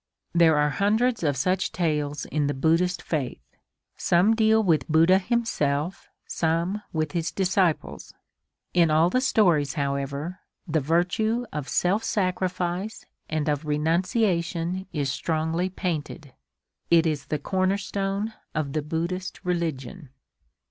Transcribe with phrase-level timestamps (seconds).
[0.33, 3.43] There are hundreds of such tales in the Buddhist faith.
[3.95, 8.11] Some deal with Buddha himself; some with his disciples.
[8.73, 15.69] In all the stories, however, the virtue of self sacrifice and of renunciation is strongly
[15.69, 16.33] painted.
[16.89, 20.09] It is the cornerstone of the Buddhist religion.